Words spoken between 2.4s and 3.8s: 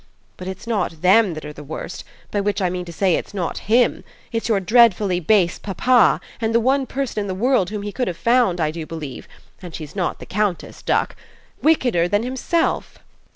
which I mean to say it's not